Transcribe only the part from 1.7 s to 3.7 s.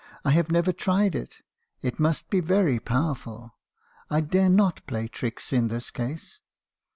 It must be very powerful.